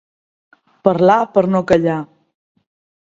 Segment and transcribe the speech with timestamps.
[0.87, 1.99] Parlar per no callar.